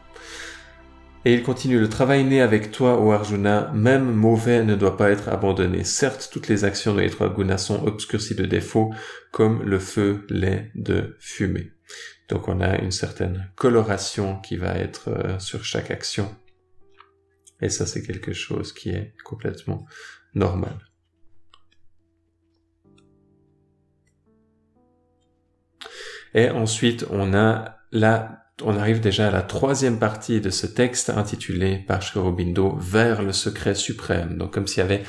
[1.27, 5.11] Et il continue, le travail né avec toi, ô Arjuna, même mauvais ne doit pas
[5.11, 5.83] être abandonné.
[5.83, 8.95] Certes, toutes les actions de les trois gunas sont obscurcies de défauts,
[9.33, 11.73] comme le feu l'est de fumée.
[12.29, 16.33] Donc on a une certaine coloration qui va être euh, sur chaque action.
[17.61, 19.85] Et ça, c'est quelque chose qui est complètement
[20.33, 20.79] normal.
[26.35, 31.11] Et ensuite, on a la on arrive déjà à la troisième partie de ce texte
[31.11, 34.39] intitulé par Shrobindo vers le secret suprême.
[34.39, 35.03] Donc comme s'il y avait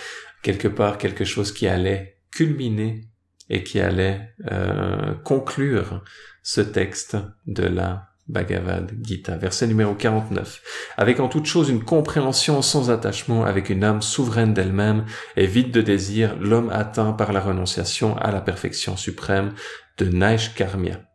[0.44, 3.08] quelque part quelque chose qui allait culminer
[3.50, 6.04] et qui allait euh, conclure
[6.44, 10.62] ce texte de la Bhagavad Gita, verset numéro 49.
[10.98, 15.06] Avec en toute chose une compréhension sans attachement, avec une âme souveraine d'elle-même
[15.38, 19.54] et vide de désir, l'homme atteint par la renonciation à la perfection suprême
[19.98, 21.07] de Naishkarmya.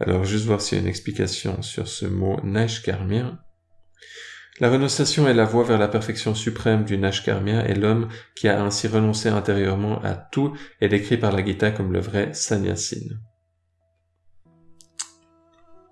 [0.00, 3.44] Alors, juste voir s'il y a une explication sur ce mot Nashkarmia.
[4.58, 8.62] La renonciation est la voie vers la perfection suprême du Nashkarmia et l'homme qui a
[8.62, 13.16] ainsi renoncé intérieurement à tout est décrit par la Gita comme le vrai sannyasin.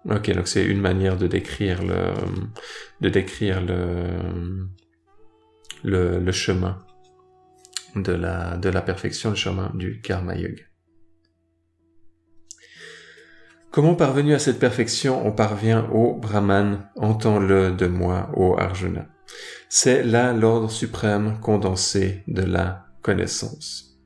[0.05, 2.13] Ok, donc c'est une manière de décrire le,
[3.01, 4.69] de décrire le,
[5.83, 6.79] le, le chemin
[7.95, 10.68] de la, de la perfection, le chemin du Karma Yoga.
[13.79, 19.07] Comment parvenu à cette perfection on parvient au Brahman, entends-le de moi, ô Arjuna.
[19.69, 24.01] C'est là l'ordre suprême condensé de la connaissance.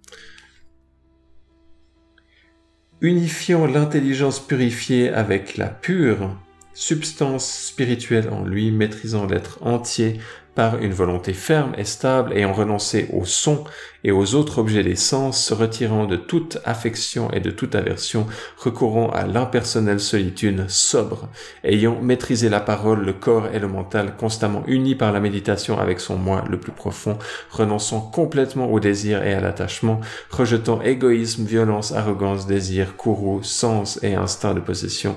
[3.01, 6.37] Unifiant l'intelligence purifiée avec la pure
[6.75, 10.21] substance spirituelle en lui, maîtrisant l'être entier
[10.55, 13.65] par une volonté ferme et stable, ayant renoncé au son
[14.05, 18.27] et aux autres objets des sens, se retirant de toute affection et de toute aversion,
[18.59, 21.29] recourant à l'impersonnelle solitude sobre,
[21.65, 26.01] ayant maîtrisé la parole, le corps et le mental, constamment unis par la méditation avec
[26.01, 27.19] son moi le plus profond,
[27.51, 34.15] renonçant complètement au désir et à l'attachement, rejetant égoïsme, violence, arrogance, désir, courroux, sens et
[34.15, 35.17] instinct de possession,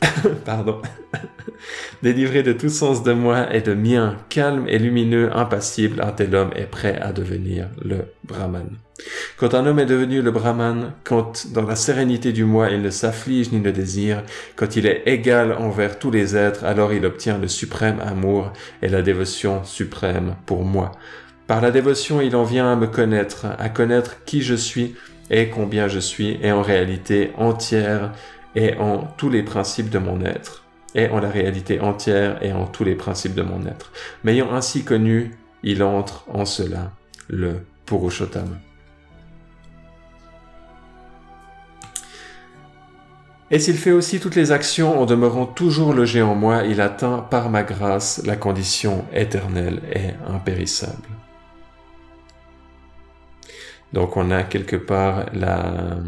[0.44, 0.80] pardon,
[2.02, 6.34] délivré de tout sens de moi et de mien, calme et lumineux, impassible, un tel
[6.34, 8.68] homme est prêt à devenir le Brahman.
[9.36, 12.90] Quand un homme est devenu le Brahman, quand dans la sérénité du moi il ne
[12.90, 14.22] s'afflige ni ne désire,
[14.56, 18.88] quand il est égal envers tous les êtres, alors il obtient le suprême amour et
[18.88, 20.92] la dévotion suprême pour moi.
[21.46, 24.96] Par la dévotion, il en vient à me connaître, à connaître qui je suis
[25.30, 28.12] et combien je suis, et en réalité entière
[28.56, 30.64] et en tous les principes de mon être,
[30.94, 33.92] et en la réalité entière et en tous les principes de mon être.
[34.24, 36.92] M'ayant ainsi connu, il entre en cela,
[37.28, 38.56] le Purushottama.
[43.50, 47.18] Et s'il fait aussi toutes les actions en demeurant toujours logé en moi, il atteint
[47.18, 51.08] par ma grâce la condition éternelle et impérissable.
[53.92, 55.98] Donc on a quelque part la,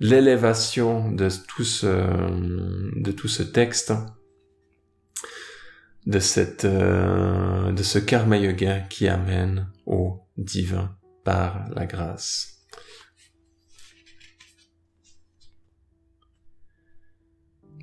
[0.00, 1.86] l'élévation de tout ce,
[3.00, 3.92] de tout ce texte,
[6.06, 12.52] de cette, euh, de ce karma yoga qui amène au divin par la grâce.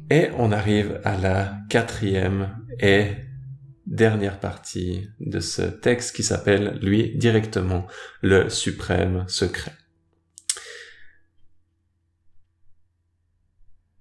[0.10, 3.08] Et on arrive à la quatrième et
[3.86, 7.88] dernière partie de ce texte qui s'appelle, lui, directement,
[8.22, 9.74] le suprême secret.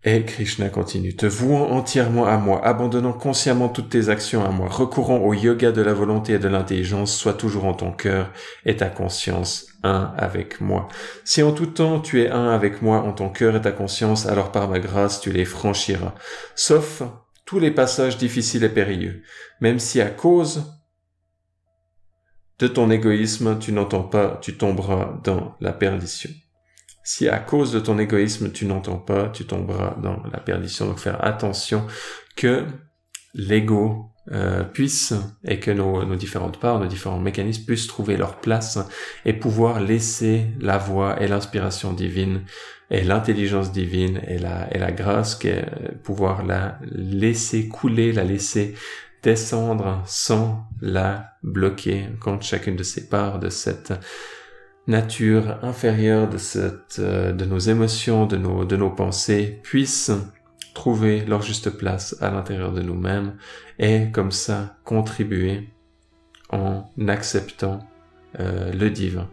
[0.04, 4.68] Et Krishna continue, te vouant entièrement à moi, abandonnant consciemment toutes tes actions à moi,
[4.68, 8.32] recourant au yoga de la volonté et de l'intelligence, sois toujours en ton cœur
[8.66, 10.88] et ta conscience un avec moi.
[11.24, 14.26] Si en tout temps tu es un avec moi en ton cœur et ta conscience,
[14.26, 16.14] alors par ma grâce tu les franchiras.
[16.56, 17.04] Sauf
[17.44, 19.22] tous les passages difficiles et périlleux,
[19.60, 20.64] même si à cause
[22.58, 26.30] de ton égoïsme tu n'entends pas, tu tomberas dans la perdition.
[27.04, 30.86] Si à cause de ton égoïsme tu n'entends pas, tu tomberas dans la perdition.
[30.86, 31.86] Donc faire attention
[32.36, 32.66] que
[33.34, 38.36] l'ego euh, puisse et que nos, nos, différentes parts, nos différents mécanismes puissent trouver leur
[38.36, 38.78] place
[39.24, 42.42] et pouvoir laisser la voix et l'inspiration divine
[42.92, 45.64] et l'intelligence divine et la, et la grâce, que,
[46.04, 48.74] pouvoir la laisser couler, la laisser
[49.22, 53.92] descendre sans la bloquer contre chacune de ces parts de cette
[54.86, 60.12] nature inférieure de, cette, euh, de nos émotions, de nos, de nos pensées, puissent
[60.74, 63.36] trouver leur juste place à l'intérieur de nous-mêmes
[63.78, 65.68] et comme ça contribuer
[66.50, 67.80] en acceptant
[68.40, 69.28] euh, le divin.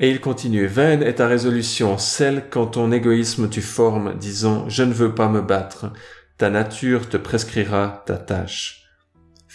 [0.00, 4.82] Et il continue, vaine est ta résolution, celle quand ton égoïsme tu formes, disant je
[4.82, 5.92] ne veux pas me battre,
[6.36, 8.88] ta nature te prescrira ta tâche.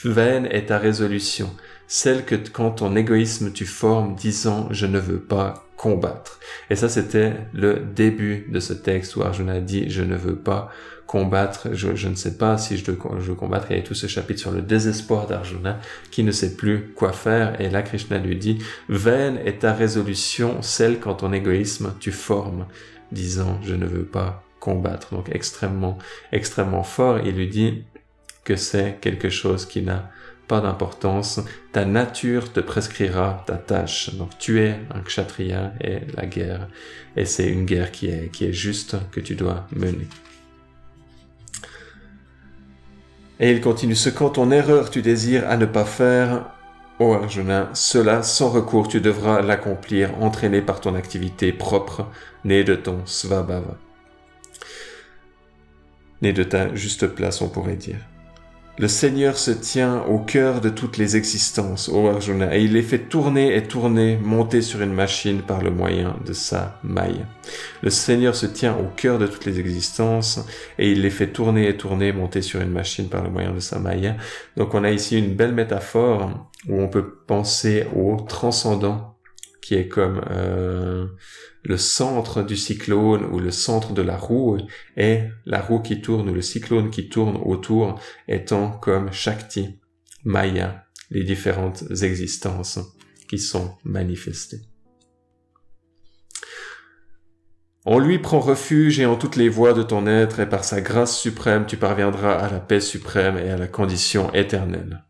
[0.05, 1.53] Vaine est ta résolution,
[1.89, 6.39] celle que quand ton égoïsme tu formes disant je ne veux pas combattre.
[6.69, 10.71] Et ça c'était le début de ce texte où Arjuna dit je ne veux pas
[11.07, 13.71] combattre, je, ne sais pas si je, je veux combattre.
[13.71, 15.79] Il y a tout ce chapitre sur le désespoir d'Arjuna
[16.11, 17.59] qui ne sait plus quoi faire.
[17.59, 22.67] Et là Krishna lui dit vaine est ta résolution, celle quand ton égoïsme tu formes
[23.11, 25.15] disant je ne veux pas combattre.
[25.15, 25.97] Donc extrêmement,
[26.31, 27.19] extrêmement fort.
[27.25, 27.83] Il lui dit
[28.43, 30.11] que c'est quelque chose qui n'a
[30.49, 31.39] pas d'importance,
[31.71, 34.15] ta nature te prescrira ta tâche.
[34.15, 36.67] Donc tu es un kshatriya et la guerre,
[37.15, 40.07] et c'est une guerre qui est, juste que tu dois mener.
[43.39, 46.49] Et il continue, ce quand ton erreur tu désires à ne pas faire,
[46.97, 52.07] ô Arjuna, cela sans recours tu devras l'accomplir, entraîné par ton activité propre,
[52.43, 53.77] née de ton svabhava.
[56.23, 57.99] Née de ta juste place, on pourrait dire.
[58.79, 62.81] Le Seigneur se tient au cœur de toutes les existences, ô Arjuna, et il les
[62.81, 67.25] fait tourner et tourner, monter sur une machine par le moyen de sa maille.
[67.83, 70.39] Le Seigneur se tient au cœur de toutes les existences,
[70.77, 73.59] et il les fait tourner et tourner, monter sur une machine par le moyen de
[73.59, 74.15] sa maille.
[74.55, 79.17] Donc on a ici une belle métaphore où on peut penser au transcendant,
[79.61, 81.05] qui est comme euh,
[81.63, 84.57] le centre du cyclone ou le centre de la roue
[84.95, 89.79] est la roue qui tourne ou le cyclone qui tourne autour étant comme Shakti,
[90.23, 92.79] Maya, les différentes existences
[93.29, 94.61] qui sont manifestées.
[97.85, 100.81] On lui prend refuge et en toutes les voies de ton être et par sa
[100.81, 105.05] grâce suprême tu parviendras à la paix suprême et à la condition éternelle.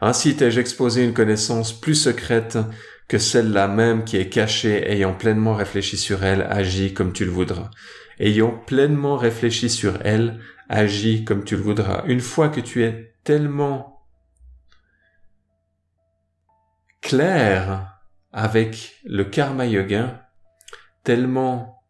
[0.00, 2.58] Ainsi t'ai-je exposé une connaissance plus secrète
[3.08, 7.30] que celle-là même qui est cachée, ayant pleinement réfléchi sur elle, agit comme tu le
[7.30, 7.70] voudras.
[8.18, 12.02] Ayant pleinement réfléchi sur elle, agis comme tu le voudras.
[12.06, 14.02] Une fois que tu es tellement
[17.00, 17.92] clair
[18.32, 20.28] avec le karma yoga,
[21.04, 21.82] tellement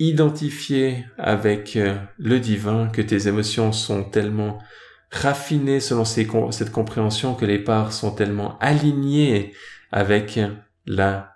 [0.00, 4.58] identifié avec euh, le divin que tes émotions sont tellement
[5.12, 9.54] raffinées selon cette compréhension que les parts sont tellement alignées
[9.90, 10.38] avec
[10.86, 11.34] la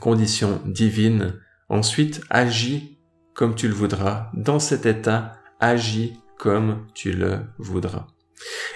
[0.00, 1.40] condition divine.
[1.68, 2.98] Ensuite, agis
[3.34, 4.30] comme tu le voudras.
[4.34, 8.06] Dans cet état, agis comme tu le voudras.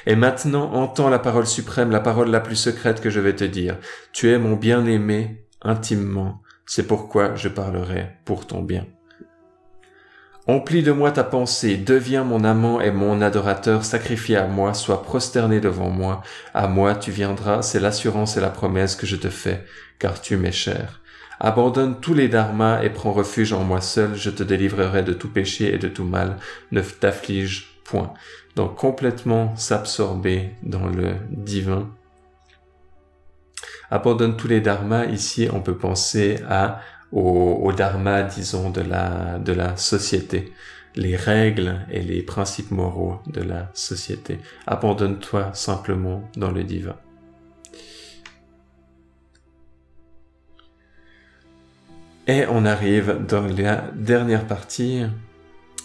[0.07, 3.45] Et maintenant, entends la parole suprême, la parole la plus secrète que je vais te
[3.45, 3.79] dire.
[4.13, 6.43] Tu es mon bien-aimé intimement.
[6.67, 8.87] C'est pourquoi je parlerai pour ton bien.
[10.49, 15.03] Emplis de moi ta pensée, deviens mon amant et mon adorateur, sacrifie à moi, sois
[15.03, 16.23] prosterné devant moi,
[16.55, 19.67] à moi tu viendras, c'est l'assurance et la promesse que je te fais,
[19.99, 21.03] car tu m'es cher.
[21.39, 25.31] Abandonne tous les dharmas et prends refuge en moi seul, je te délivrerai de tout
[25.31, 26.39] péché et de tout mal,
[26.73, 28.15] ne t'afflige point.
[28.57, 31.91] Donc complètement s'absorber dans le divin.
[33.91, 36.81] Abandonne tous les dharmas, ici on peut penser à
[37.13, 40.53] au, dharma, disons, de la, de la société,
[40.95, 44.39] les règles et les principes moraux de la société.
[44.67, 46.97] Abandonne-toi simplement dans le divin.
[52.27, 55.03] Et on arrive dans la dernière partie,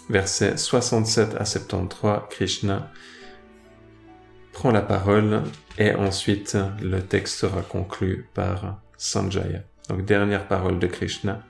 [0.10, 2.92] versets 67 à 73, Krishna
[4.52, 5.44] prend la parole
[5.78, 9.62] et ensuite le texte sera conclu par Sanjaya.
[9.90, 11.44] Donc dernière parole de Krishna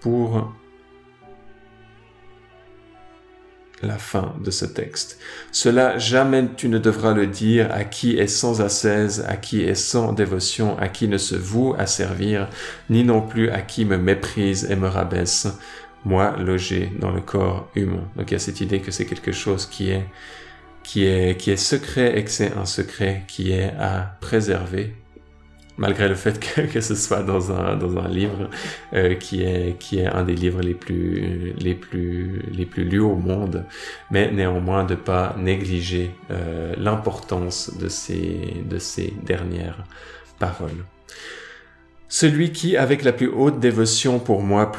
[0.00, 0.52] pour
[3.82, 5.18] la fin de ce texte.
[5.52, 9.74] Cela jamais tu ne devras le dire à qui est sans assaise, à qui est
[9.74, 12.48] sans dévotion, à qui ne se voue à servir,
[12.88, 15.46] ni non plus à qui me méprise et me rabaisse,
[16.04, 18.08] moi logé dans le corps humain.
[18.16, 20.06] Donc il y a cette idée que c'est quelque chose qui est
[20.82, 24.94] qui est qui est secret et que c'est un secret qui est à préserver
[25.78, 26.38] malgré le fait
[26.72, 28.48] que, ce soit dans un, dans un livre
[28.92, 33.00] euh, qui, est, qui est un des livres les plus, les plus, les plus lus
[33.00, 33.64] au monde,
[34.10, 39.84] mais néanmoins de pas négliger euh, l'importance de ces, de ces dernières
[40.38, 40.84] paroles.
[42.08, 44.70] Celui qui, avec la plus haute dévotion pour moi,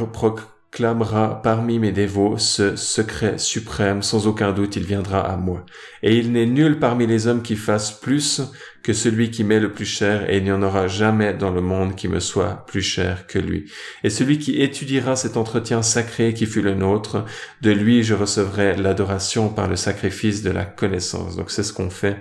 [0.77, 5.65] clamera parmi mes dévots ce secret suprême, sans aucun doute il viendra à moi.
[6.03, 8.43] Et il n'est nul parmi les hommes qui fasse plus
[8.83, 11.61] que celui qui m'est le plus cher, et il n'y en aura jamais dans le
[11.61, 13.71] monde qui me soit plus cher que lui.
[14.03, 17.25] Et celui qui étudiera cet entretien sacré qui fut le nôtre,
[17.63, 21.37] de lui je recevrai l'adoration par le sacrifice de la connaissance.
[21.37, 22.17] Donc c'est ce qu'on fait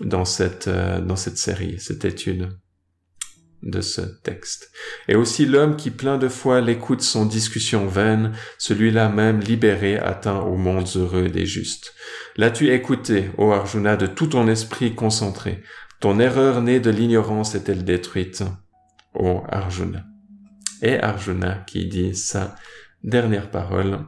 [0.00, 2.50] dans cette, euh, dans cette série, cette étude
[3.62, 4.70] de ce texte.
[5.08, 10.40] Et aussi l'homme qui plein de foi l'écoute son discussion vaine, celui-là même libéré atteint
[10.40, 11.94] au monde heureux des justes.
[12.36, 15.62] L'as-tu écouté, ô Arjuna, de tout ton esprit concentré?
[16.00, 18.44] Ton erreur née de l'ignorance est-elle détruite,
[19.14, 20.04] ô Arjuna?
[20.82, 22.54] Et Arjuna qui dit sa
[23.02, 23.98] dernière parole,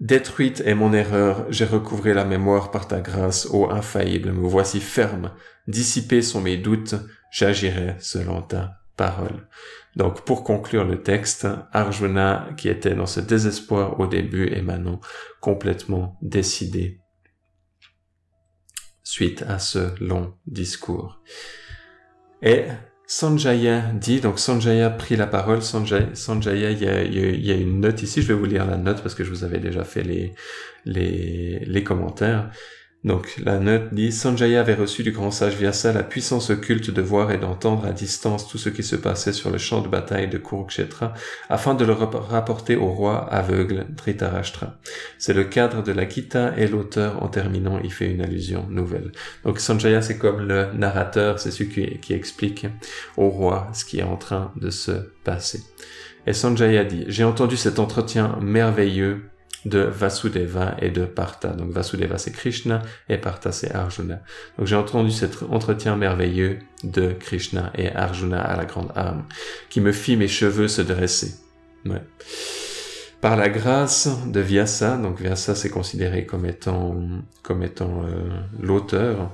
[0.00, 4.78] Détruite est mon erreur, j'ai recouvré la mémoire par ta grâce, ô infaillible, me voici
[4.78, 5.32] ferme,
[5.68, 6.96] dissipés sont mes doutes,
[7.36, 9.46] j'agirai selon ta parole.
[9.94, 15.00] Donc pour conclure le texte, Arjuna, qui était dans ce désespoir au début, est maintenant
[15.40, 17.00] complètement décidé
[19.02, 21.20] suite à ce long discours.
[22.42, 22.64] Et
[23.06, 28.22] Sanjaya dit, donc Sanjaya prit la parole, Sanjaya, Sanjaya il, y a, une note ici,
[28.22, 30.34] je vais vous lire la note parce que je vous avais déjà fait les,
[30.86, 32.50] les commentaires.
[33.06, 37.00] Donc la note dit Sanjaya avait reçu du grand sage Vyasa la puissance occulte de
[37.00, 40.26] voir et d'entendre à distance tout ce qui se passait sur le champ de bataille
[40.28, 41.14] de Kurukshetra
[41.48, 44.76] afin de le rapporter au roi aveugle Dhritarashtra.
[45.18, 49.12] C'est le cadre de la Gita et l'auteur en terminant y fait une allusion nouvelle.
[49.44, 52.66] Donc Sanjaya c'est comme le narrateur, c'est celui qui, qui explique
[53.16, 55.62] au roi ce qui est en train de se passer.
[56.26, 59.30] Et Sanjaya dit J'ai entendu cet entretien merveilleux
[59.64, 61.48] de Vasudeva et de Partha.
[61.48, 64.20] Donc Vasudeva c'est Krishna et Partha c'est Arjuna.
[64.58, 69.24] Donc j'ai entendu cet entretien merveilleux de Krishna et Arjuna à la grande arme
[69.70, 71.34] qui me fit mes cheveux se dresser.
[73.20, 76.96] Par la grâce de Vyasa, donc Vyasa c'est considéré comme étant,
[77.42, 78.28] comme étant euh,
[78.60, 79.32] l'auteur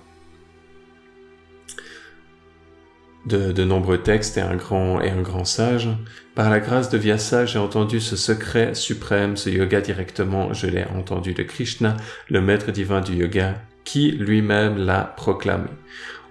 [3.27, 5.89] de, de, nombreux textes et un grand et un grand sage.
[6.35, 10.85] Par la grâce de Vyasa, j'ai entendu ce secret suprême, ce yoga directement, je l'ai
[10.97, 11.97] entendu de Krishna,
[12.29, 13.55] le maître divin du yoga,
[13.85, 15.69] qui lui-même l'a proclamé.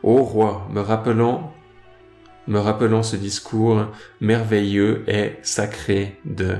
[0.03, 1.53] Ô roi, me rappelant,
[2.47, 3.87] me rappelant ce discours
[4.19, 6.55] merveilleux et sacré de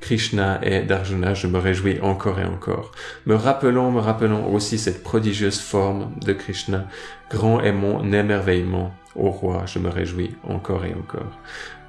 [0.00, 2.92] Krishna et d'Arjuna, je me réjouis encore et encore.
[3.24, 6.86] Me rappelant, me rappelant aussi cette prodigieuse forme de Krishna,
[7.30, 11.40] grand est mon émerveillement Ô roi, je me réjouis encore et encore.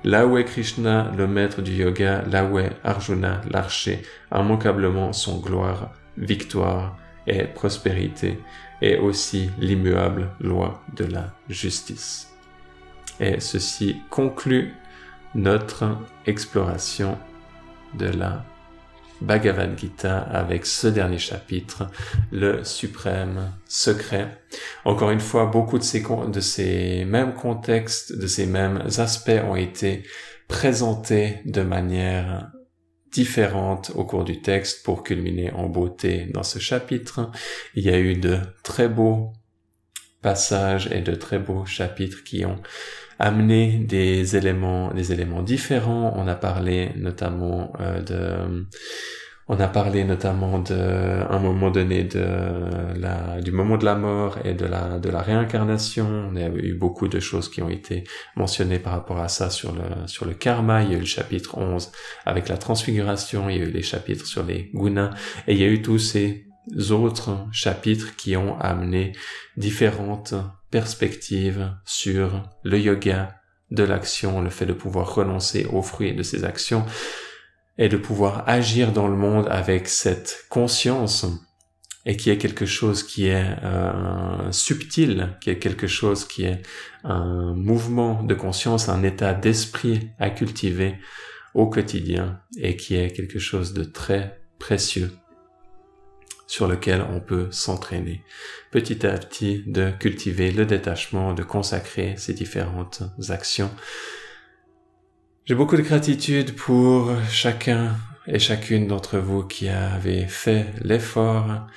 [0.05, 4.01] Est Krishna, le maître du yoga, est Arjuna, l'archer,
[4.33, 8.39] immanquablement son gloire, victoire et prospérité,
[8.81, 12.33] et aussi l'immuable loi de la justice.
[13.19, 14.73] Et ceci conclut
[15.35, 17.17] notre exploration
[17.95, 18.45] de la
[19.21, 21.87] Bhagavad Gita avec ce dernier chapitre,
[22.31, 24.41] le suprême secret.
[24.85, 29.55] Encore une fois, beaucoup de ces, de ces mêmes contextes, de ces mêmes aspects ont
[29.55, 30.03] été
[30.47, 32.51] présentés de manière
[33.11, 37.31] différente au cours du texte pour culminer en beauté dans ce chapitre.
[37.75, 39.33] Il y a eu de très beaux
[40.21, 42.61] passages et de très beaux chapitres qui ont
[43.19, 46.13] amené des éléments, des éléments différents.
[46.15, 48.67] On a parlé notamment euh, de,
[49.49, 52.25] on a parlé notamment de, un moment donné de
[52.99, 56.29] la, du moment de la mort et de la, de la réincarnation.
[56.31, 58.03] On a eu beaucoup de choses qui ont été
[58.35, 60.83] mentionnées par rapport à ça sur le, sur le karma.
[60.83, 61.91] Il y a eu le chapitre 11
[62.25, 63.49] avec la transfiguration.
[63.49, 65.11] Il y a eu les chapitres sur les gunas.
[65.47, 66.47] Et il y a eu tous ces
[66.91, 69.13] autres chapitres qui ont amené
[69.55, 70.33] différentes
[70.69, 73.35] perspectives sur le yoga
[73.71, 76.85] de l'action, le fait de pouvoir renoncer aux fruits de ses actions
[77.77, 81.25] et de pouvoir agir dans le monde avec cette conscience
[82.05, 86.61] et qui est quelque chose qui est euh, subtil, qui est quelque chose qui est
[87.03, 90.95] un mouvement de conscience, un état d'esprit à cultiver
[91.53, 95.11] au quotidien et qui est quelque chose de très précieux
[96.47, 98.23] sur lequel on peut s'entraîner
[98.71, 103.69] petit à petit de cultiver le détachement, de consacrer ces différentes actions.
[105.45, 107.95] J'ai beaucoup de gratitude pour chacun
[108.27, 111.67] et chacune d'entre vous qui avez fait l'effort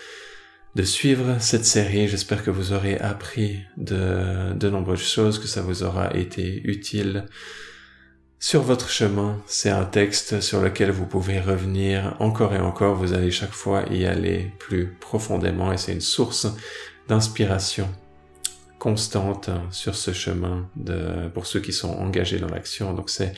[0.74, 2.08] de suivre cette série.
[2.08, 7.26] J'espère que vous aurez appris de, de nombreuses choses, que ça vous aura été utile
[8.42, 13.12] sur votre chemin, c'est un texte sur lequel vous pouvez revenir encore et encore, vous
[13.12, 16.46] allez chaque fois y aller plus profondément et c'est une source
[17.06, 17.86] d'inspiration
[18.78, 20.70] constante sur ce chemin
[21.34, 22.94] pour ceux qui sont engagés dans l'action.
[22.94, 23.34] Donc c'est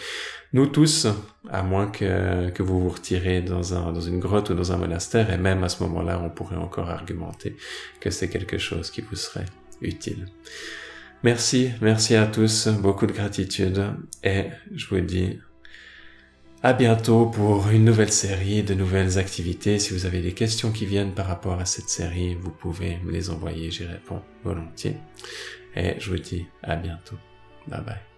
[0.52, 1.08] nous tous,
[1.50, 5.64] à moins que, vous vous retirez dans une grotte ou dans un monastère, et même
[5.64, 7.56] à ce moment-là, on pourrait encore argumenter
[7.98, 9.46] que c'est quelque chose qui vous serait
[9.80, 10.26] utile.
[11.24, 13.94] Merci, merci à tous, beaucoup de gratitude
[14.24, 15.38] et je vous dis
[16.64, 19.78] à bientôt pour une nouvelle série, de nouvelles activités.
[19.78, 23.12] Si vous avez des questions qui viennent par rapport à cette série, vous pouvez me
[23.12, 24.96] les envoyer, j'y réponds volontiers.
[25.76, 27.16] Et je vous dis à bientôt.
[27.68, 28.11] Bye bye.